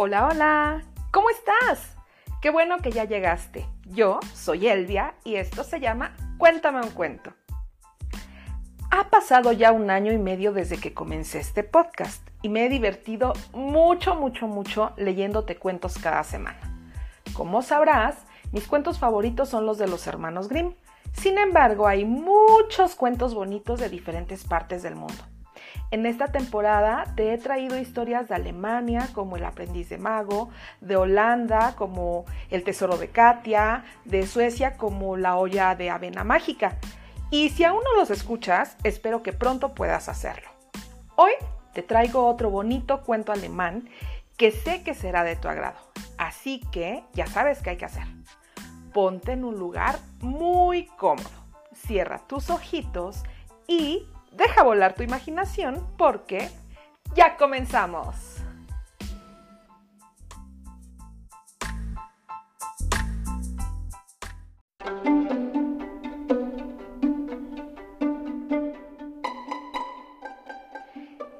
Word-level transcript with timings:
Hola, 0.00 0.28
hola, 0.28 0.84
¿cómo 1.10 1.28
estás? 1.28 1.96
Qué 2.40 2.50
bueno 2.50 2.78
que 2.78 2.92
ya 2.92 3.02
llegaste. 3.02 3.66
Yo 3.84 4.20
soy 4.32 4.68
Elvia 4.68 5.16
y 5.24 5.34
esto 5.34 5.64
se 5.64 5.80
llama 5.80 6.14
Cuéntame 6.38 6.80
un 6.82 6.90
cuento. 6.90 7.32
Ha 8.92 9.10
pasado 9.10 9.50
ya 9.50 9.72
un 9.72 9.90
año 9.90 10.12
y 10.12 10.18
medio 10.18 10.52
desde 10.52 10.78
que 10.78 10.94
comencé 10.94 11.40
este 11.40 11.64
podcast 11.64 12.24
y 12.42 12.48
me 12.48 12.64
he 12.64 12.68
divertido 12.68 13.32
mucho, 13.52 14.14
mucho, 14.14 14.46
mucho 14.46 14.92
leyéndote 14.96 15.56
cuentos 15.56 15.98
cada 15.98 16.22
semana. 16.22 16.60
Como 17.32 17.62
sabrás, 17.62 18.18
mis 18.52 18.68
cuentos 18.68 19.00
favoritos 19.00 19.48
son 19.48 19.66
los 19.66 19.78
de 19.78 19.88
los 19.88 20.06
hermanos 20.06 20.48
Grimm. 20.48 20.74
Sin 21.12 21.38
embargo, 21.38 21.88
hay 21.88 22.04
muchos 22.04 22.94
cuentos 22.94 23.34
bonitos 23.34 23.80
de 23.80 23.88
diferentes 23.88 24.44
partes 24.44 24.84
del 24.84 24.94
mundo. 24.94 25.24
En 25.90 26.04
esta 26.04 26.26
temporada 26.26 27.04
te 27.16 27.32
he 27.32 27.38
traído 27.38 27.78
historias 27.78 28.28
de 28.28 28.34
Alemania 28.34 29.08
como 29.14 29.36
El 29.36 29.44
aprendiz 29.44 29.88
de 29.88 29.96
mago, 29.96 30.50
de 30.82 30.96
Holanda 30.96 31.74
como 31.76 32.26
El 32.50 32.62
tesoro 32.62 32.98
de 32.98 33.08
Katia, 33.08 33.84
de 34.04 34.26
Suecia 34.26 34.76
como 34.76 35.16
La 35.16 35.36
olla 35.36 35.74
de 35.74 35.88
avena 35.88 36.24
mágica. 36.24 36.76
Y 37.30 37.48
si 37.50 37.64
aún 37.64 37.82
no 37.84 37.98
los 37.98 38.10
escuchas, 38.10 38.76
espero 38.84 39.22
que 39.22 39.32
pronto 39.32 39.74
puedas 39.74 40.10
hacerlo. 40.10 40.50
Hoy 41.16 41.32
te 41.72 41.82
traigo 41.82 42.26
otro 42.26 42.50
bonito 42.50 43.02
cuento 43.02 43.32
alemán 43.32 43.88
que 44.36 44.52
sé 44.52 44.82
que 44.82 44.92
será 44.92 45.24
de 45.24 45.36
tu 45.36 45.48
agrado. 45.48 45.78
Así 46.18 46.60
que 46.70 47.02
ya 47.14 47.26
sabes 47.26 47.62
qué 47.62 47.70
hay 47.70 47.76
que 47.78 47.86
hacer. 47.86 48.04
Ponte 48.92 49.32
en 49.32 49.44
un 49.44 49.58
lugar 49.58 49.98
muy 50.20 50.86
cómodo. 50.98 51.30
Cierra 51.72 52.18
tus 52.26 52.50
ojitos 52.50 53.22
y 53.66 54.06
Deja 54.38 54.62
volar 54.62 54.94
tu 54.94 55.02
imaginación 55.02 55.84
porque 55.98 56.48
ya 57.16 57.36
comenzamos. 57.36 58.36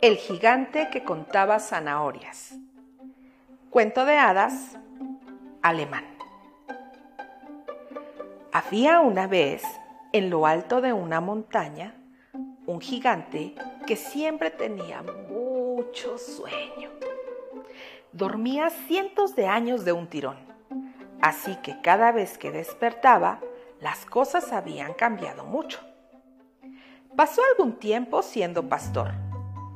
El 0.03 0.17
gigante 0.17 0.89
que 0.91 1.05
contaba 1.05 1.61
zanahorias. 1.61 2.55
Cuento 3.71 4.07
de 4.07 4.19
hadas 4.19 4.77
alemán. 5.63 6.05
Había 8.53 8.99
una 8.99 9.29
vez, 9.29 9.63
en 10.13 10.31
lo 10.31 10.49
alto 10.49 10.81
de 10.81 10.93
una 10.93 11.21
montaña, 11.21 11.95
un 12.69 12.83
gigante 12.83 13.55
que 13.87 13.97
siempre 13.97 14.51
tenía 14.51 15.03
mucho 15.03 16.19
sueño. 16.19 16.91
Dormía 18.13 18.69
cientos 18.69 19.35
de 19.35 19.47
años 19.47 19.87
de 19.87 19.93
un 19.93 20.07
tirón, 20.07 20.37
así 21.23 21.57
que 21.63 21.81
cada 21.81 22.13
vez 22.13 22.37
que 22.37 22.51
despertaba, 22.51 23.41
las 23.81 24.05
cosas 24.05 24.53
habían 24.53 24.93
cambiado 24.93 25.47
mucho. 25.47 25.81
Pasó 27.17 27.41
algún 27.53 27.79
tiempo 27.79 28.23
siendo 28.23 28.69
pastor, 28.69 29.13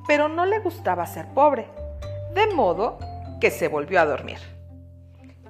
pero 0.07 0.29
no 0.29 0.45
le 0.45 0.59
gustaba 0.59 1.07
ser 1.07 1.29
pobre, 1.33 1.69
de 2.35 2.47
modo 2.55 2.99
que 3.41 3.51
se 3.51 3.69
volvió 3.69 4.03
a 4.03 4.05
dormir. 4.05 4.39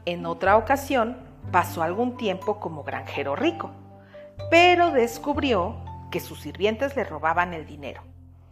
En 0.04 0.26
otra 0.26 0.56
ocasión 0.56 1.16
pasó 1.50 1.82
algún 1.82 2.16
tiempo 2.16 2.60
como 2.60 2.84
granjero 2.84 3.34
rico, 3.34 3.72
pero 4.48 4.92
descubrió 4.92 5.91
que 6.12 6.20
sus 6.20 6.40
sirvientes 6.40 6.94
le 6.94 7.02
robaban 7.02 7.54
el 7.54 7.66
dinero, 7.66 8.02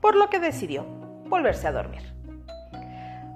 por 0.00 0.16
lo 0.16 0.30
que 0.30 0.40
decidió 0.40 0.84
volverse 1.28 1.68
a 1.68 1.72
dormir. 1.72 2.02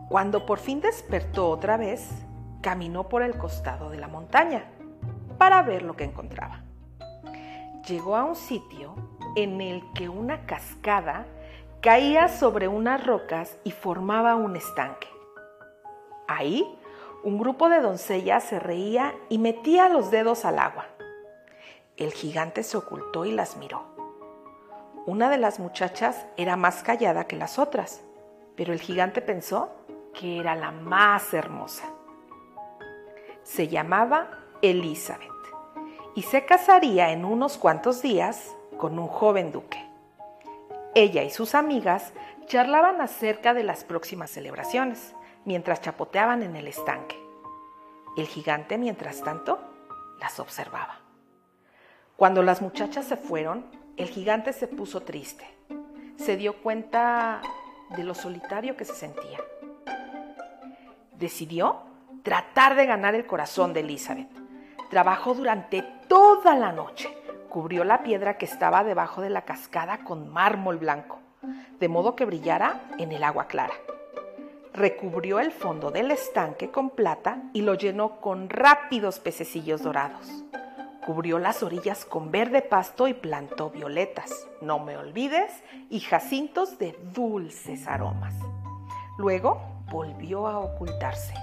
Cuando 0.09 0.47
por 0.47 0.59
fin 0.59 0.81
despertó 0.81 1.51
otra 1.51 1.77
vez, 1.77 2.11
caminó 2.63 3.09
por 3.09 3.23
el 3.23 3.37
costado 3.37 3.91
de 3.91 3.99
la 3.99 4.09
montaña 4.09 4.65
para 5.39 5.63
ver 5.63 5.83
lo 5.83 5.95
que 5.95 6.05
encontraba. 6.05 6.63
Llegó 7.87 8.17
a 8.17 8.25
un 8.25 8.35
sitio 8.35 8.95
en 9.37 9.61
el 9.61 9.83
que 9.93 10.09
una 10.09 10.47
cascada 10.47 11.27
caía 11.83 12.29
sobre 12.29 12.67
unas 12.67 13.07
rocas 13.07 13.59
y 13.63 13.73
formaba 13.73 14.37
un 14.37 14.57
estanque. 14.57 15.09
Ahí, 16.27 16.67
un 17.23 17.39
grupo 17.39 17.69
de 17.69 17.81
doncellas 17.81 18.43
se 18.43 18.59
reía 18.59 19.15
y 19.29 19.37
metía 19.37 19.91
los 19.91 20.11
dedos 20.11 20.47
al 20.47 20.59
agua. 20.59 20.87
El 21.99 22.13
gigante 22.13 22.63
se 22.63 22.79
ocultó 22.79 23.27
y 23.27 23.33
las 23.33 23.59
miró. 23.59 23.94
Una 25.07 25.29
de 25.29 25.37
las 25.37 25.59
muchachas 25.59 26.25
era 26.39 26.57
más 26.57 26.83
callada 26.83 27.27
que 27.27 27.37
las 27.37 27.59
otras, 27.59 28.01
pero 28.57 28.73
el 28.73 28.81
gigante 28.81 29.21
pensó 29.21 29.71
que 30.15 30.41
era 30.41 30.55
la 30.55 30.71
más 30.71 31.35
hermosa. 31.35 31.85
Se 33.43 33.69
llamaba 33.69 34.31
Elizabeth 34.63 35.31
y 36.15 36.23
se 36.23 36.47
casaría 36.47 37.11
en 37.11 37.27
unos 37.27 37.59
cuantos 37.59 38.01
días 38.01 38.55
con 38.79 38.99
un 38.99 39.09
joven 39.09 39.53
duque. 39.53 39.85
Ella 40.95 41.23
y 41.23 41.29
sus 41.29 41.55
amigas 41.55 42.15
charlaban 42.47 43.03
acerca 43.03 43.53
de 43.53 43.65
las 43.65 43.85
próximas 43.85 44.31
celebraciones 44.31 45.15
mientras 45.45 45.83
chapoteaban 45.83 46.43
en 46.43 46.57
el 46.57 46.67
estanque. 46.67 47.23
El 48.17 48.27
gigante, 48.27 48.79
mientras 48.79 49.23
tanto, 49.23 49.61
las 50.19 50.41
observaba. 50.41 51.01
Cuando 52.17 52.43
las 52.43 52.63
muchachas 52.63 53.05
se 53.05 53.17
fueron, 53.19 53.84
el 53.97 54.09
gigante 54.09 54.53
se 54.53 54.67
puso 54.67 55.03
triste. 55.03 55.47
Se 56.17 56.37
dio 56.37 56.63
cuenta 56.63 57.41
de 57.97 58.03
lo 58.03 58.15
solitario 58.15 58.77
que 58.77 58.85
se 58.85 58.95
sentía. 58.95 59.39
Decidió 61.13 61.83
tratar 62.23 62.75
de 62.75 62.87
ganar 62.87 63.15
el 63.15 63.27
corazón 63.27 63.73
de 63.73 63.81
Elizabeth. 63.81 64.29
Trabajó 64.91 65.35
durante 65.35 65.83
toda 66.09 66.57
la 66.57 66.73
noche. 66.73 67.09
Cubrió 67.49 67.85
la 67.85 68.03
piedra 68.03 68.37
que 68.37 68.47
estaba 68.47 68.83
debajo 68.83 69.21
de 69.21 69.31
la 69.31 69.43
cascada 69.43 69.99
con 69.99 70.33
mármol 70.33 70.79
blanco, 70.79 71.21
de 71.79 71.89
modo 71.89 72.17
que 72.17 72.25
brillara 72.25 72.81
en 72.99 73.13
el 73.13 73.23
agua 73.23 73.47
clara. 73.47 73.75
Recubrió 74.73 75.39
el 75.39 75.53
fondo 75.53 75.93
del 75.93 76.11
estanque 76.11 76.71
con 76.71 76.91
plata 76.91 77.43
y 77.53 77.63
lo 77.63 77.75
llenó 77.75 78.21
con 78.21 78.49
rápidos 78.49 79.21
pececillos 79.21 79.83
dorados 79.83 80.45
cubrió 81.05 81.39
las 81.39 81.63
orillas 81.63 82.05
con 82.05 82.31
verde 82.31 82.63
pasto 82.63 83.09
y 83.09 83.15
plantó 83.15 83.71
violetas, 83.71 84.49
no 84.61 84.79
me 84.79 84.97
olvides, 84.97 85.63
y 85.91 86.01
jacintos 86.01 86.79
de 86.79 86.99
dulces 87.13 87.87
aromas. 87.87 88.35
Luego 89.19 89.61
volvió 89.91 90.47
a 90.47 90.59
ocultarse. 90.59 91.35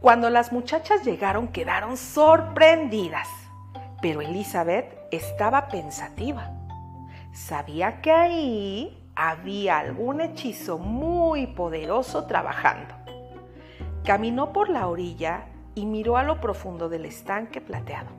Cuando 0.00 0.30
las 0.30 0.52
muchachas 0.52 1.04
llegaron 1.04 1.48
quedaron 1.48 1.96
sorprendidas, 1.96 3.28
pero 4.00 4.20
Elizabeth 4.20 4.98
estaba 5.12 5.68
pensativa. 5.68 6.50
Sabía 7.32 8.00
que 8.00 8.10
ahí 8.10 9.10
había 9.14 9.78
algún 9.78 10.20
hechizo 10.20 10.78
muy 10.78 11.46
poderoso 11.46 12.24
trabajando. 12.24 12.94
Caminó 14.04 14.52
por 14.52 14.68
la 14.68 14.88
orilla 14.88 15.46
y 15.74 15.86
miró 15.86 16.16
a 16.16 16.22
lo 16.22 16.40
profundo 16.40 16.88
del 16.88 17.04
estanque 17.04 17.60
plateado, 17.60 18.10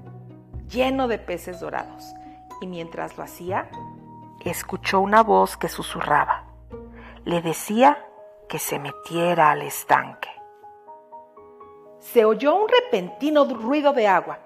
lleno 0.69 1.07
de 1.07 1.19
peces 1.19 1.59
dorados, 1.59 2.13
y 2.61 2.67
mientras 2.67 3.17
lo 3.17 3.23
hacía, 3.23 3.69
escuchó 4.43 4.99
una 4.99 5.23
voz 5.23 5.57
que 5.57 5.69
susurraba. 5.69 6.45
Le 7.25 7.41
decía 7.41 8.05
que 8.49 8.59
se 8.59 8.79
metiera 8.79 9.51
al 9.51 9.61
estanque. 9.61 10.29
Se 11.99 12.25
oyó 12.25 12.55
un 12.55 12.67
repentino 12.67 13.45
ruido 13.45 13.93
de 13.93 14.07
agua 14.07 14.39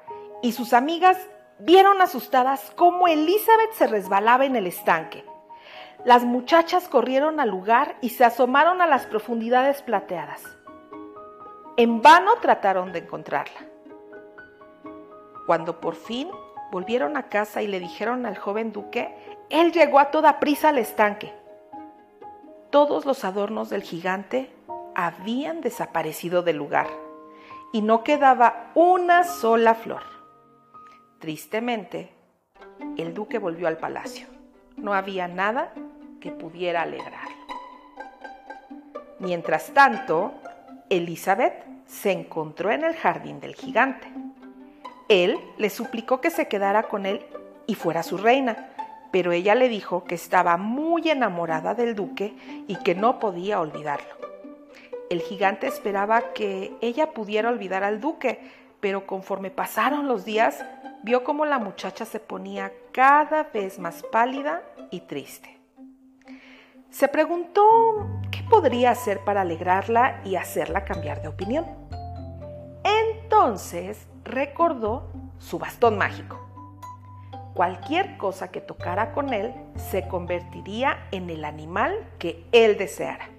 y 0.43 0.51
sus 0.51 0.73
amigas 0.73 1.17
vieron 1.59 2.01
asustadas 2.01 2.71
cómo 2.75 3.07
Elizabeth 3.07 3.73
se 3.73 3.87
resbalaba 3.87 4.45
en 4.45 4.55
el 4.55 4.67
estanque. 4.67 5.25
Las 6.05 6.23
muchachas 6.23 6.87
corrieron 6.87 7.39
al 7.39 7.49
lugar 7.49 7.97
y 8.01 8.09
se 8.09 8.23
asomaron 8.23 8.81
a 8.81 8.87
las 8.87 9.07
profundidades 9.07 9.81
plateadas. 9.81 10.56
En 11.79 12.01
vano 12.01 12.31
trataron 12.41 12.91
de 12.91 12.99
encontrarla. 12.99 13.59
Cuando 15.45 15.79
por 15.79 15.93
fin 15.93 16.27
volvieron 16.71 17.17
a 17.17 17.29
casa 17.29 17.61
y 17.61 17.67
le 17.67 17.79
dijeron 17.79 18.25
al 18.25 18.35
joven 18.35 18.71
duque, 18.71 19.15
él 19.51 19.71
llegó 19.71 19.99
a 19.99 20.09
toda 20.09 20.39
prisa 20.39 20.69
al 20.69 20.79
estanque. 20.79 21.31
Todos 22.71 23.05
los 23.05 23.23
adornos 23.23 23.69
del 23.69 23.83
gigante 23.83 24.51
habían 24.95 25.61
desaparecido 25.61 26.41
del 26.41 26.57
lugar 26.57 26.87
y 27.71 27.83
no 27.83 28.03
quedaba 28.03 28.71
una 28.73 29.23
sola 29.23 29.75
flor. 29.75 30.01
Tristemente, 31.19 32.11
el 32.97 33.13
duque 33.13 33.37
volvió 33.37 33.67
al 33.67 33.77
palacio. 33.77 34.25
No 34.77 34.95
había 34.95 35.27
nada 35.27 35.73
que 36.19 36.31
pudiera 36.31 36.81
alegrarlo. 36.81 37.37
Mientras 39.19 39.71
tanto, 39.75 40.33
Elizabeth 40.89 41.66
se 41.87 42.11
encontró 42.11 42.71
en 42.71 42.83
el 42.83 42.95
jardín 42.95 43.39
del 43.39 43.55
gigante. 43.55 44.07
Él 45.09 45.39
le 45.57 45.69
suplicó 45.69 46.21
que 46.21 46.29
se 46.29 46.47
quedara 46.47 46.83
con 46.83 47.05
él 47.05 47.25
y 47.65 47.75
fuera 47.75 48.03
su 48.03 48.17
reina, 48.17 48.69
pero 49.11 49.31
ella 49.31 49.55
le 49.55 49.69
dijo 49.69 50.03
que 50.03 50.15
estaba 50.15 50.57
muy 50.57 51.09
enamorada 51.09 51.73
del 51.73 51.95
duque 51.95 52.35
y 52.67 52.75
que 52.75 52.93
no 52.93 53.19
podía 53.19 53.59
olvidarlo. 53.59 54.17
El 55.09 55.21
gigante 55.21 55.67
esperaba 55.67 56.33
que 56.33 56.73
ella 56.81 57.11
pudiera 57.11 57.49
olvidar 57.49 57.83
al 57.83 58.01
duque, 58.01 58.39
pero 58.81 59.07
conforme 59.07 59.49
pasaron 59.49 60.07
los 60.07 60.25
días, 60.25 60.65
vio 61.03 61.23
cómo 61.23 61.45
la 61.45 61.59
muchacha 61.59 62.03
se 62.05 62.19
ponía 62.19 62.73
cada 62.91 63.43
vez 63.43 63.79
más 63.79 64.03
pálida 64.03 64.61
y 64.91 65.01
triste. 65.01 65.56
Se 66.89 67.07
preguntó 67.07 67.61
qué 68.31 68.43
podría 68.49 68.91
hacer 68.91 69.23
para 69.23 69.41
alegrarla 69.41 70.21
y 70.23 70.35
hacerla 70.35 70.85
cambiar 70.85 71.21
de 71.21 71.27
opinión. 71.27 71.65
Entonces 72.83 74.07
recordó 74.23 75.11
su 75.37 75.59
bastón 75.59 75.97
mágico. 75.97 76.39
Cualquier 77.53 78.17
cosa 78.17 78.51
que 78.51 78.61
tocara 78.61 79.11
con 79.11 79.33
él 79.33 79.53
se 79.75 80.07
convertiría 80.07 81.07
en 81.11 81.29
el 81.29 81.43
animal 81.43 81.93
que 82.19 82.45
él 82.51 82.77
deseara. 82.77 83.29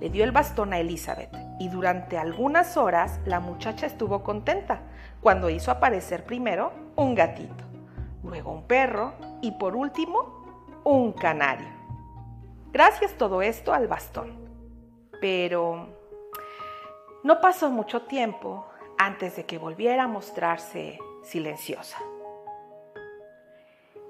Le 0.00 0.10
dio 0.10 0.24
el 0.24 0.32
bastón 0.32 0.72
a 0.72 0.78
Elizabeth 0.78 1.34
y 1.58 1.68
durante 1.68 2.18
algunas 2.18 2.76
horas 2.76 3.20
la 3.26 3.40
muchacha 3.40 3.86
estuvo 3.86 4.22
contenta 4.22 4.80
cuando 5.20 5.50
hizo 5.50 5.70
aparecer 5.70 6.24
primero 6.24 6.72
un 6.96 7.14
gatito, 7.14 7.64
luego 8.22 8.52
un 8.52 8.64
perro 8.64 9.14
y 9.42 9.52
por 9.52 9.74
último 9.74 10.80
un 10.84 11.12
canario. 11.12 11.83
Gracias 12.74 13.12
todo 13.12 13.40
esto 13.40 13.72
al 13.72 13.86
bastón. 13.86 14.36
Pero 15.20 15.86
no 17.22 17.40
pasó 17.40 17.70
mucho 17.70 18.02
tiempo 18.02 18.66
antes 18.98 19.36
de 19.36 19.46
que 19.46 19.58
volviera 19.58 20.02
a 20.02 20.08
mostrarse 20.08 20.98
silenciosa. 21.22 21.98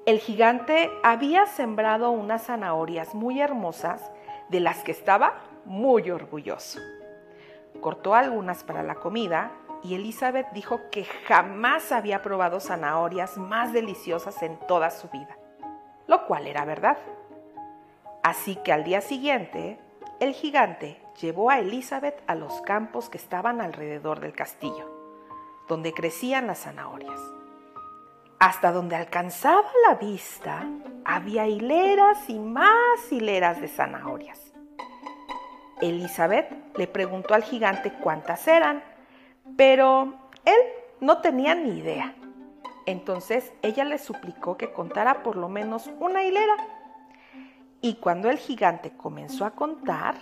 El 0.06 0.18
gigante 0.18 0.90
había 1.02 1.44
sembrado 1.44 2.10
unas 2.10 2.46
zanahorias 2.46 3.14
muy 3.14 3.38
hermosas 3.38 4.10
de 4.48 4.60
las 4.60 4.82
que 4.82 4.92
estaba 4.92 5.34
muy 5.66 6.10
orgulloso. 6.10 6.80
Cortó 7.82 8.14
algunas 8.14 8.64
para 8.64 8.82
la 8.82 8.94
comida 8.94 9.52
y 9.82 9.94
Elizabeth 9.94 10.50
dijo 10.52 10.80
que 10.90 11.04
jamás 11.04 11.92
había 11.92 12.22
probado 12.22 12.60
zanahorias 12.60 13.36
más 13.36 13.74
deliciosas 13.74 14.42
en 14.42 14.58
toda 14.66 14.90
su 14.90 15.10
vida, 15.10 15.36
lo 16.06 16.26
cual 16.26 16.46
era 16.46 16.64
verdad. 16.64 16.96
Así 18.24 18.56
que 18.56 18.72
al 18.72 18.84
día 18.84 19.02
siguiente, 19.02 19.78
el 20.18 20.32
gigante 20.32 20.98
llevó 21.20 21.50
a 21.50 21.58
Elizabeth 21.58 22.22
a 22.26 22.34
los 22.34 22.62
campos 22.62 23.10
que 23.10 23.18
estaban 23.18 23.60
alrededor 23.60 24.20
del 24.20 24.32
castillo, 24.32 24.90
donde 25.68 25.92
crecían 25.92 26.46
las 26.46 26.62
zanahorias. 26.62 27.20
Hasta 28.38 28.72
donde 28.72 28.96
alcanzaba 28.96 29.68
la 29.86 29.96
vista, 29.96 30.66
había 31.04 31.46
hileras 31.46 32.30
y 32.30 32.38
más 32.38 32.72
hileras 33.10 33.60
de 33.60 33.68
zanahorias. 33.68 34.40
Elizabeth 35.82 36.50
le 36.78 36.86
preguntó 36.86 37.34
al 37.34 37.42
gigante 37.42 37.92
cuántas 37.92 38.48
eran, 38.48 38.82
pero 39.54 40.14
él 40.46 40.60
no 40.98 41.20
tenía 41.20 41.54
ni 41.54 41.78
idea. 41.78 42.14
Entonces 42.86 43.52
ella 43.60 43.84
le 43.84 43.98
suplicó 43.98 44.56
que 44.56 44.72
contara 44.72 45.22
por 45.22 45.36
lo 45.36 45.50
menos 45.50 45.90
una 46.00 46.24
hilera. 46.24 46.56
Y 47.84 47.96
cuando 47.96 48.30
el 48.30 48.38
gigante 48.38 48.92
comenzó 48.96 49.44
a 49.44 49.50
contar, 49.50 50.14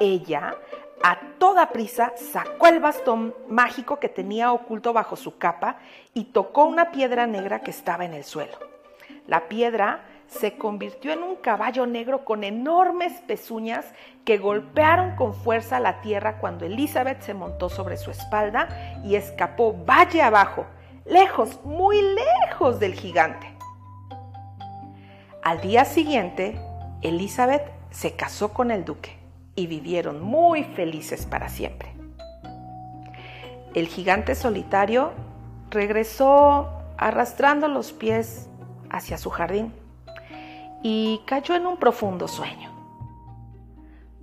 ella 0.00 0.56
a 1.04 1.16
toda 1.38 1.70
prisa 1.70 2.12
sacó 2.16 2.66
el 2.66 2.80
bastón 2.80 3.36
mágico 3.48 4.00
que 4.00 4.08
tenía 4.08 4.50
oculto 4.50 4.92
bajo 4.92 5.14
su 5.14 5.38
capa 5.38 5.76
y 6.12 6.24
tocó 6.24 6.64
una 6.64 6.90
piedra 6.90 7.28
negra 7.28 7.60
que 7.60 7.70
estaba 7.70 8.04
en 8.04 8.14
el 8.14 8.24
suelo. 8.24 8.58
La 9.28 9.46
piedra 9.46 10.00
se 10.26 10.58
convirtió 10.58 11.12
en 11.12 11.22
un 11.22 11.36
caballo 11.36 11.86
negro 11.86 12.24
con 12.24 12.42
enormes 12.42 13.12
pezuñas 13.28 13.86
que 14.24 14.38
golpearon 14.38 15.14
con 15.14 15.34
fuerza 15.34 15.78
la 15.78 16.00
tierra 16.00 16.38
cuando 16.38 16.66
Elizabeth 16.66 17.22
se 17.22 17.32
montó 17.32 17.68
sobre 17.68 17.96
su 17.96 18.10
espalda 18.10 18.98
y 19.04 19.14
escapó 19.14 19.72
valle 19.72 20.20
abajo, 20.20 20.66
lejos, 21.04 21.60
muy 21.62 22.02
lejos 22.02 22.80
del 22.80 22.94
gigante. 22.94 23.46
Al 25.44 25.60
día 25.60 25.84
siguiente, 25.84 26.60
Elizabeth 27.02 27.70
se 27.90 28.14
casó 28.14 28.52
con 28.52 28.70
el 28.70 28.84
duque 28.84 29.18
y 29.54 29.66
vivieron 29.66 30.22
muy 30.22 30.64
felices 30.64 31.26
para 31.26 31.48
siempre. 31.48 31.92
El 33.74 33.88
gigante 33.88 34.34
solitario 34.34 35.12
regresó 35.70 36.68
arrastrando 36.96 37.68
los 37.68 37.92
pies 37.92 38.48
hacia 38.90 39.18
su 39.18 39.30
jardín 39.30 39.72
y 40.82 41.22
cayó 41.26 41.54
en 41.54 41.66
un 41.66 41.78
profundo 41.78 42.28
sueño. 42.28 42.70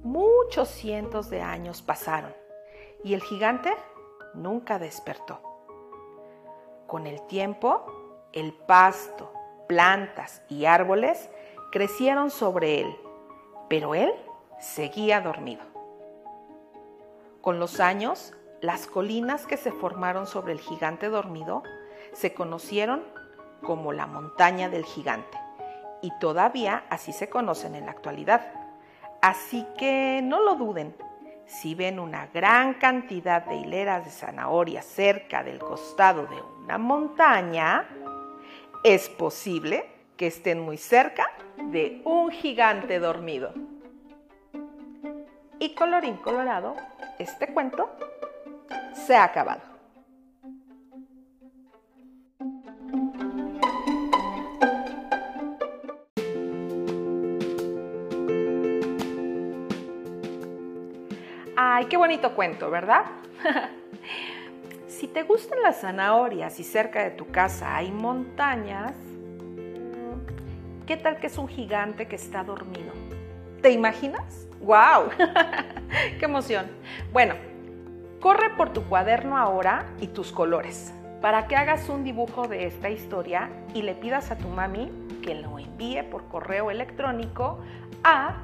Muchos 0.04 0.70
cientos 0.70 1.30
de 1.30 1.42
años 1.42 1.82
pasaron 1.82 2.34
y 3.04 3.14
el 3.14 3.22
gigante 3.22 3.72
nunca 4.34 4.80
despertó. 4.80 5.42
Con 6.88 7.08
el 7.08 7.22
tiempo, 7.28 7.86
el 8.34 8.54
pasto, 8.54 9.34
plantas 9.68 10.42
y 10.50 10.66
árboles 10.66 11.30
crecieron 11.72 12.32
sobre 12.32 12.82
él, 12.82 12.96
pero 13.70 13.96
él 13.96 14.12
seguía 14.60 15.22
dormido. 15.22 15.62
Con 17.42 17.60
los 17.60 17.80
años, 17.80 18.34
las 18.62 18.88
colinas 18.88 19.46
que 19.46 19.58
se 19.58 19.72
formaron 19.72 20.28
sobre 20.28 20.54
el 20.54 20.60
gigante 20.60 21.10
dormido 21.10 21.64
se 22.14 22.34
conocieron 22.34 23.04
como 23.62 23.94
la 23.94 24.08
montaña 24.08 24.70
del 24.70 24.84
gigante 24.84 25.38
y 26.02 26.12
todavía 26.20 26.86
así 26.90 27.14
se 27.14 27.30
conocen 27.30 27.76
en 27.76 27.86
la 27.86 27.92
actualidad. 27.92 28.52
Así 29.22 29.66
que 29.78 30.22
no 30.24 30.42
lo 30.42 30.56
duden, 30.56 30.96
si 31.46 31.76
ven 31.76 32.00
una 32.00 32.28
gran 32.28 32.76
cantidad 32.76 33.46
de 33.46 33.56
hileras 33.56 34.06
de 34.06 34.12
zanahorias 34.12 34.86
cerca 34.86 35.44
del 35.44 35.60
costado 35.60 36.26
de 36.28 36.42
una 36.64 36.78
montaña, 36.78 37.88
es 38.84 39.10
posible 39.10 39.99
que 40.20 40.28
estén 40.28 40.60
muy 40.60 40.76
cerca 40.76 41.26
de 41.72 42.02
un 42.04 42.30
gigante 42.30 43.00
dormido. 43.00 43.54
Y 45.60 45.74
colorín 45.76 46.18
colorado, 46.18 46.76
este 47.20 47.54
cuento 47.54 47.90
se 48.94 49.16
ha 49.16 49.24
acabado. 49.24 49.62
Ay, 61.56 61.86
qué 61.86 61.96
bonito 61.96 62.36
cuento, 62.36 62.70
¿verdad? 62.70 63.06
si 64.90 65.08
te 65.08 65.24
gustan 65.24 65.62
las 65.64 65.80
zanahorias 65.80 66.60
y 66.60 66.66
cerca 66.66 67.06
de 67.06 67.12
tu 67.12 67.32
casa 67.32 67.78
hay 67.78 67.90
montañas, 67.90 68.94
¿qué 70.90 70.98
tal 70.98 71.16
que 71.18 71.28
es 71.28 71.38
un 71.38 71.48
gigante 71.48 72.08
que 72.08 72.16
está 72.16 72.44
dormido? 72.44 72.92
¿Te 73.62 73.70
imaginas? 73.70 74.48
¡Wow! 74.60 75.12
¡Qué 76.18 76.26
emoción! 76.26 76.66
Bueno, 77.14 77.36
corre 78.20 78.50
por 78.58 78.74
tu 78.74 78.82
cuaderno 78.86 79.38
ahora 79.38 79.86
y 80.02 80.08
tus 80.08 80.32
colores 80.32 80.92
para 81.22 81.46
que 81.46 81.56
hagas 81.56 81.90
un 81.90 82.04
dibujo 82.04 82.48
de 82.48 82.66
esta 82.66 82.90
historia 82.90 83.52
y 83.76 83.84
le 83.84 83.94
pidas 83.94 84.32
a 84.32 84.40
tu 84.40 84.48
mami 84.48 84.92
que 85.22 85.36
lo 85.36 85.60
envíe 85.60 86.02
por 86.10 86.28
correo 86.28 86.72
electrónico 86.72 87.60
a 88.04 88.38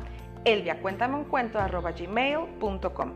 elviacuéntameuncuento.gmail.com 0.43 3.11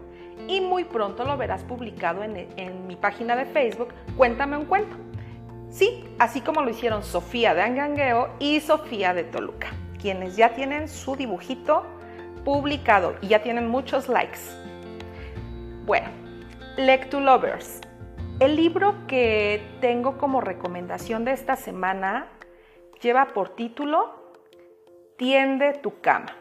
y 0.47 0.61
muy 0.61 0.85
pronto 0.85 1.23
lo 1.23 1.37
verás 1.37 1.63
publicado 1.65 2.23
en, 2.23 2.87
mi 2.87 2.95
página 2.95 3.35
de 3.35 3.45
Facebook, 3.45 3.89
Cuéntame 4.17 4.57
un 4.57 4.65
cuento. 4.65 4.95
Sí, 5.69 6.03
así 6.17 6.41
como 6.41 6.61
lo 6.61 6.71
hicieron 6.71 7.03
Sofía 7.03 7.53
de 7.53 7.61
Angangueo 7.61 8.29
y 8.39 8.59
Sofía 8.59 9.13
de 9.13 9.23
Toluca, 9.23 9.67
quienes 10.01 10.35
ya 10.35 10.55
tienen 10.55 10.87
su 10.87 11.15
dibujito 11.15 11.85
publicado 12.43 13.15
y 13.21 13.27
ya 13.27 13.43
tienen 13.43 13.67
muchos 13.67 14.09
likes. 14.09 14.39
Bueno, 15.85 16.07
Lectulovers. 16.75 17.81
El 18.39 18.55
libro 18.55 18.95
que 19.07 19.61
tengo 19.81 20.17
como 20.17 20.41
recomendación 20.41 21.23
de 21.25 21.33
esta 21.33 21.55
semana 21.55 22.27
lleva 23.01 23.27
por 23.27 23.49
título 23.49 24.33
Tiende 25.17 25.73
tu 25.73 25.99
cama, 25.99 26.35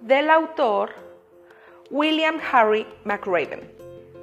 del 0.00 0.30
autor 0.30 0.90
William 1.90 2.38
Harry 2.52 2.86
McRaven, 3.04 3.72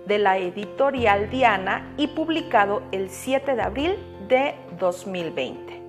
de 0.05 0.17
la 0.19 0.38
editorial 0.38 1.29
Diana 1.29 1.93
y 1.98 2.08
publicado 2.08 2.84
el 2.91 3.10
7 3.10 3.55
de 3.55 3.62
abril 3.62 3.98
de 4.29 4.55
2020. 4.79 5.81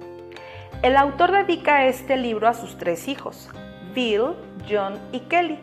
El 0.82 0.96
autor 0.96 1.30
dedica 1.30 1.84
este 1.84 2.16
libro 2.16 2.48
a 2.48 2.54
sus 2.54 2.78
tres 2.78 3.06
hijos, 3.06 3.50
Bill, 3.94 4.34
John 4.68 4.98
y 5.12 5.20
Kelly. 5.20 5.58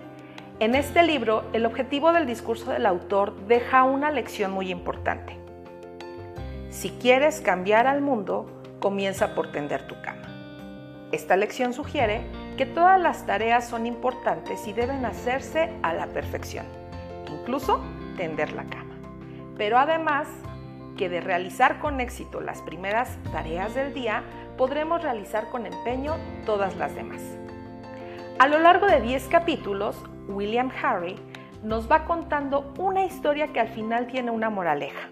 En 0.60 0.76
este 0.76 1.04
libro, 1.04 1.44
el 1.54 1.66
objetivo 1.66 2.14
del 2.14 2.28
discurso 2.28 2.72
del 2.72 2.86
autor 2.86 3.36
deja 3.48 3.84
una 3.84 4.12
lección 4.12 4.52
muy 4.52 4.70
importante. 4.70 5.36
Si 6.70 6.92
quieres 6.92 7.42
cambiar 7.42 7.88
al 7.88 8.02
mundo, 8.02 8.46
comienza 8.80 9.34
por 9.34 9.52
tender 9.52 9.88
tu 9.88 10.00
cama. 10.02 10.28
Esta 11.12 11.36
lección 11.36 11.74
sugiere 11.74 12.22
que 12.58 12.66
todas 12.66 13.02
las 13.02 13.26
tareas 13.26 13.68
son 13.68 13.88
importantes 13.88 14.68
y 14.68 14.74
deben 14.74 15.04
hacerse 15.06 15.72
a 15.82 15.94
la 15.94 16.08
perfección. 16.08 16.66
incluso 17.28 17.82
tender 18.18 18.52
la 18.54 18.64
cama. 18.66 18.96
Pero 19.58 19.78
además 19.78 20.28
que 20.98 21.10
de 21.10 21.22
realizar 21.22 21.80
con 21.80 22.02
éxito 22.02 22.42
las 22.42 22.62
primeras 22.62 23.18
tareas 23.32 23.76
del 23.76 23.94
día, 23.94 24.24
podremos 24.58 25.02
realizar 25.02 25.50
con 25.50 25.66
empeño 25.66 26.16
todas 26.46 26.76
las 26.76 26.96
demás. 26.96 27.22
A 28.40 28.48
lo 28.48 28.60
largo 28.60 28.88
de 28.88 29.02
10 29.02 29.28
capítulos, 29.28 30.04
William 30.28 30.72
Harry 30.84 31.16
nos 31.64 31.90
va 31.90 32.06
contando 32.06 32.74
una 32.78 33.06
historia 33.06 33.54
que 33.54 33.60
al 33.60 33.70
final 33.70 34.08
tiene 34.08 34.32
una 34.32 34.50
moraleja. 34.50 35.10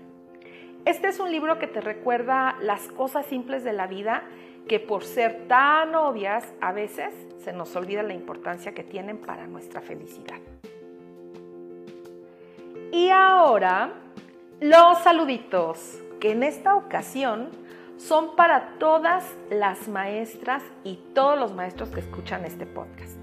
Este 0.85 1.07
es 1.07 1.19
un 1.19 1.31
libro 1.31 1.57
que 1.57 1.67
te 1.67 1.81
recuerda 1.81 2.57
las 2.61 2.87
cosas 2.89 3.25
simples 3.25 3.63
de 3.63 3.73
la 3.73 3.87
vida 3.87 4.23
que 4.67 4.79
por 4.79 5.03
ser 5.03 5.47
tan 5.47 5.95
obvias 5.95 6.53
a 6.61 6.71
veces 6.71 7.13
se 7.37 7.53
nos 7.53 7.75
olvida 7.75 8.03
la 8.03 8.13
importancia 8.13 8.73
que 8.73 8.83
tienen 8.83 9.17
para 9.17 9.47
nuestra 9.47 9.81
felicidad. 9.81 10.39
Y 12.91 13.09
ahora, 13.09 13.93
los 14.61 14.99
saluditos, 14.99 16.01
que 16.19 16.31
en 16.31 16.43
esta 16.43 16.75
ocasión 16.75 17.49
son 17.97 18.35
para 18.35 18.77
todas 18.79 19.25
las 19.49 19.87
maestras 19.87 20.63
y 20.83 20.99
todos 21.13 21.37
los 21.37 21.53
maestros 21.53 21.89
que 21.89 21.99
escuchan 21.99 22.45
este 22.45 22.65
podcast. 22.65 23.17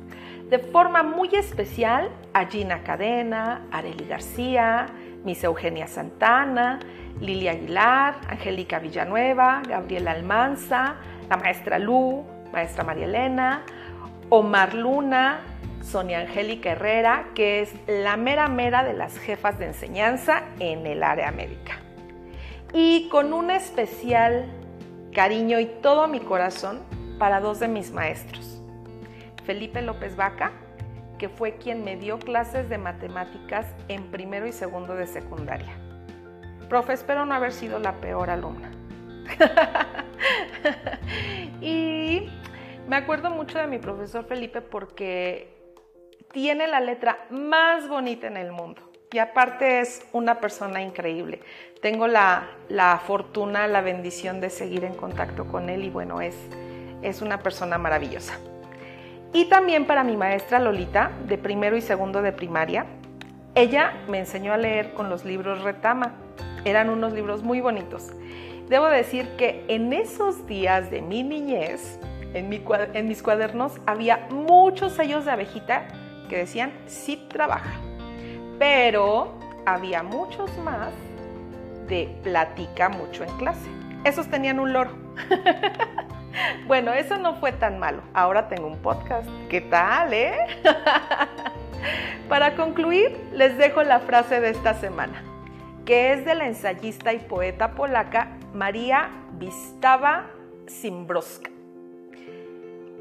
De 0.50 0.58
forma 0.58 1.02
muy 1.02 1.30
especial 1.34 2.10
a 2.34 2.44
Gina 2.44 2.82
Cadena, 2.82 3.66
Areli 3.70 4.04
García, 4.04 4.86
Miss 5.24 5.42
Eugenia 5.44 5.86
Santana, 5.86 6.80
Lilia 7.20 7.52
Aguilar, 7.52 8.16
Angélica 8.28 8.78
Villanueva, 8.78 9.62
Gabriela 9.66 10.10
Almanza, 10.10 10.96
la 11.30 11.36
maestra 11.38 11.78
Lu, 11.78 12.24
maestra 12.52 12.84
María 12.84 13.06
Elena, 13.06 13.62
Omar 14.28 14.74
Luna, 14.74 15.40
Sonia 15.82 16.20
Angélica 16.20 16.70
Herrera, 16.70 17.26
que 17.34 17.60
es 17.60 17.74
la 17.86 18.16
mera 18.16 18.48
mera 18.48 18.84
de 18.84 18.94
las 18.94 19.18
jefas 19.18 19.58
de 19.58 19.66
enseñanza 19.66 20.42
en 20.58 20.86
el 20.86 21.02
área 21.02 21.30
médica. 21.32 21.80
Y 22.72 23.08
con 23.10 23.32
un 23.32 23.50
especial 23.50 24.46
cariño 25.12 25.60
y 25.60 25.66
todo 25.66 26.08
mi 26.08 26.20
corazón 26.20 26.80
para 27.18 27.40
dos 27.40 27.60
de 27.60 27.68
mis 27.68 27.90
maestros. 27.90 28.62
Felipe 29.44 29.82
López 29.82 30.16
Vaca, 30.16 30.52
que 31.18 31.28
fue 31.28 31.56
quien 31.56 31.84
me 31.84 31.96
dio 31.96 32.18
clases 32.18 32.68
de 32.68 32.78
matemáticas 32.78 33.66
en 33.88 34.10
primero 34.10 34.46
y 34.46 34.52
segundo 34.52 34.94
de 34.94 35.06
secundaria. 35.06 35.76
Profe, 36.68 36.94
espero 36.94 37.26
no 37.26 37.34
haber 37.34 37.52
sido 37.52 37.78
la 37.78 38.00
peor 38.00 38.30
alumna. 38.30 38.70
y 41.60 42.30
me 42.88 42.96
acuerdo 42.96 43.30
mucho 43.30 43.58
de 43.58 43.66
mi 43.66 43.78
profesor 43.78 44.24
Felipe 44.24 44.62
porque 44.62 45.51
tiene 46.32 46.66
la 46.66 46.80
letra 46.80 47.18
más 47.30 47.88
bonita 47.88 48.26
en 48.26 48.36
el 48.36 48.52
mundo. 48.52 48.82
Y 49.12 49.18
aparte 49.18 49.80
es 49.80 50.06
una 50.12 50.40
persona 50.40 50.80
increíble. 50.80 51.40
Tengo 51.82 52.06
la, 52.06 52.48
fortuna, 53.06 53.66
la 53.66 53.82
bendición 53.82 54.40
de 54.40 54.48
seguir 54.48 54.84
en 54.84 54.94
contacto 54.94 55.46
con 55.46 55.68
él 55.68 55.84
y 55.84 55.90
bueno, 55.90 56.20
es, 56.22 56.34
es 57.02 57.20
una 57.20 57.38
persona 57.38 57.76
maravillosa. 57.76 58.38
Y 59.34 59.46
también 59.46 59.86
para 59.86 60.02
mi 60.02 60.16
maestra 60.16 60.58
Lolita, 60.58 61.10
de 61.26 61.36
primero 61.36 61.76
y 61.76 61.82
segundo 61.82 62.22
de 62.22 62.32
primaria, 62.32 62.86
ella 63.54 63.92
me 64.08 64.18
enseñó 64.18 64.54
a 64.54 64.56
leer 64.56 64.94
con 64.94 65.10
los 65.10 65.26
libros 65.26 65.62
Retama. 65.62 66.14
Eran 66.64 66.88
unos 66.88 67.12
libros 67.12 67.42
muy 67.42 67.60
bonitos. 67.60 68.12
Debo 68.68 68.86
decir 68.86 69.28
que 69.36 69.62
en 69.68 69.92
esos 69.92 70.46
días 70.46 70.90
de 70.90 71.02
mi 71.02 71.22
niñez, 71.22 71.98
en, 72.32 72.50
en 72.94 73.08
mis 73.08 73.22
cuadernos 73.22 73.74
había 73.84 74.28
muchos 74.30 74.92
sellos 74.92 75.26
de 75.26 75.32
abejita 75.32 75.86
que 76.32 76.38
decían 76.38 76.72
sí 76.86 77.26
trabaja. 77.28 77.74
Pero 78.58 79.34
había 79.66 80.02
muchos 80.02 80.56
más 80.58 80.88
de 81.88 82.08
platica 82.22 82.88
mucho 82.88 83.22
en 83.22 83.36
clase. 83.36 83.68
Esos 84.04 84.28
tenían 84.28 84.58
un 84.58 84.72
loro. 84.72 84.92
bueno, 86.66 86.94
eso 86.94 87.18
no 87.18 87.34
fue 87.34 87.52
tan 87.52 87.78
malo. 87.78 88.00
Ahora 88.14 88.48
tengo 88.48 88.66
un 88.66 88.78
podcast. 88.78 89.28
¿Qué 89.50 89.60
tal, 89.60 90.14
eh? 90.14 90.38
Para 92.30 92.56
concluir, 92.56 93.14
les 93.34 93.58
dejo 93.58 93.82
la 93.82 94.00
frase 94.00 94.40
de 94.40 94.48
esta 94.48 94.72
semana, 94.72 95.22
que 95.84 96.14
es 96.14 96.24
de 96.24 96.34
la 96.34 96.46
ensayista 96.46 97.12
y 97.12 97.18
poeta 97.18 97.72
polaca 97.72 98.38
María 98.54 99.10
Vistava 99.32 100.30
Zimbrowska. 100.66 101.50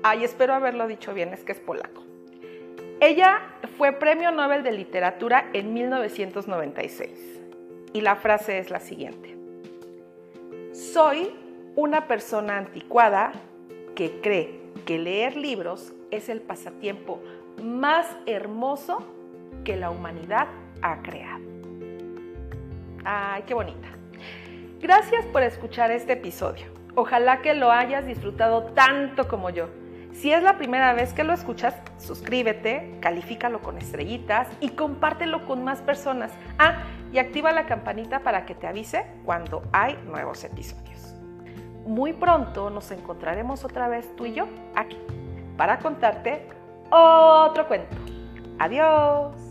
Ay, 0.04 0.26
espero 0.26 0.54
haberlo 0.54 0.86
dicho 0.86 1.14
bien, 1.14 1.32
es 1.32 1.46
que 1.46 1.54
es 1.54 1.60
polaco. 1.62 2.11
Ella 3.04 3.42
fue 3.80 3.94
Premio 3.94 4.30
Nobel 4.32 4.62
de 4.62 4.72
Literatura 4.72 5.50
en 5.54 5.74
1996 5.74 7.42
y 7.94 8.02
la 8.02 8.16
frase 8.16 8.60
es 8.60 8.70
la 8.70 8.80
siguiente. 8.80 9.36
Soy 10.72 11.34
una 11.76 12.08
persona 12.08 12.60
anticuada 12.60 13.32
que 13.96 14.22
cree 14.22 14.60
que 14.86 15.00
leer 15.00 15.36
libros 15.36 15.94
es 16.12 16.30
el 16.30 16.42
pasatiempo 16.42 17.20
más 17.64 18.06
hermoso 18.28 19.00
que 19.64 19.78
la 19.78 19.90
humanidad 19.90 20.50
ha 20.84 21.02
creado. 21.02 21.44
Ay, 23.04 23.42
qué 23.48 23.56
bonita. 23.56 23.88
Gracias 24.80 25.26
por 25.26 25.42
escuchar 25.42 25.90
este 25.90 26.14
episodio. 26.14 26.68
Ojalá 26.94 27.42
que 27.42 27.56
lo 27.56 27.72
hayas 27.72 28.06
disfrutado 28.06 28.66
tanto 28.76 29.28
como 29.28 29.50
yo. 29.50 29.81
Si 30.14 30.32
es 30.32 30.44
la 30.44 30.58
primera 30.58 30.94
vez 30.94 31.14
que 31.14 31.24
lo 31.24 31.34
escuchas, 31.34 31.74
suscríbete, 31.98 32.98
califícalo 33.00 33.62
con 33.62 33.78
estrellitas 33.78 34.48
y 34.60 34.70
compártelo 34.70 35.46
con 35.46 35.64
más 35.64 35.82
personas. 35.82 36.32
Ah, 36.60 36.84
y 37.12 37.20
activa 37.20 37.52
la 37.52 37.66
campanita 37.66 38.20
para 38.20 38.46
que 38.46 38.56
te 38.56 38.68
avise 38.68 39.06
cuando 39.26 39.64
hay 39.72 39.98
nuevos 40.06 40.44
episodios. 40.44 41.16
Muy 41.86 42.14
pronto 42.14 42.70
nos 42.70 42.92
encontraremos 42.92 43.66
otra 43.66 43.88
vez 43.88 44.16
tú 44.16 44.26
y 44.26 44.34
yo 44.34 44.48
aquí 44.76 44.98
para 45.58 45.80
contarte 45.80 46.48
otro 46.90 47.68
cuento. 47.68 47.96
Adiós. 48.60 49.51